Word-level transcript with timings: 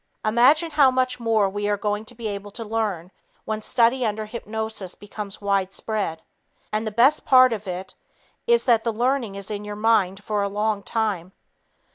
Imagine 0.25 0.71
how 0.71 0.89
much 0.89 1.19
more 1.19 1.47
we 1.47 1.69
are 1.69 1.77
going 1.77 2.05
to 2.05 2.15
be 2.15 2.27
able 2.27 2.49
to 2.49 2.65
learn 2.65 3.11
when 3.45 3.61
study 3.61 4.03
under 4.03 4.25
hypnosis 4.25 4.95
becomes 4.95 5.39
widespread. 5.41 6.23
And 6.71 6.87
the 6.87 6.91
best 6.91 7.23
part 7.23 7.53
of 7.53 7.67
it 7.67 7.93
is 8.47 8.63
that 8.63 8.83
the 8.83 8.91
learning 8.91 9.35
is 9.35 9.51
in 9.51 9.63
your 9.63 9.75
mind 9.75 10.23
for 10.23 10.41
a 10.41 10.49
long 10.49 10.81
time. 10.81 11.33